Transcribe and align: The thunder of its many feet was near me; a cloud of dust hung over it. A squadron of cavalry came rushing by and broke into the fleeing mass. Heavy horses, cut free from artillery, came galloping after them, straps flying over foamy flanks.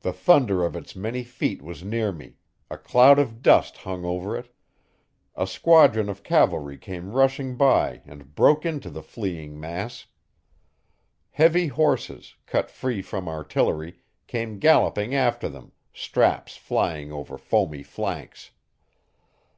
The 0.00 0.12
thunder 0.12 0.62
of 0.66 0.76
its 0.76 0.94
many 0.94 1.24
feet 1.24 1.62
was 1.62 1.82
near 1.82 2.12
me; 2.12 2.34
a 2.70 2.76
cloud 2.76 3.18
of 3.18 3.40
dust 3.40 3.78
hung 3.78 4.04
over 4.04 4.36
it. 4.36 4.54
A 5.34 5.46
squadron 5.46 6.10
of 6.10 6.22
cavalry 6.22 6.76
came 6.76 7.10
rushing 7.12 7.56
by 7.56 8.02
and 8.04 8.34
broke 8.34 8.66
into 8.66 8.90
the 8.90 9.00
fleeing 9.02 9.58
mass. 9.58 10.08
Heavy 11.30 11.68
horses, 11.68 12.34
cut 12.44 12.70
free 12.70 13.00
from 13.00 13.30
artillery, 13.30 14.02
came 14.26 14.58
galloping 14.58 15.14
after 15.14 15.48
them, 15.48 15.72
straps 15.94 16.58
flying 16.58 17.10
over 17.10 17.38
foamy 17.38 17.82
flanks. 17.82 18.50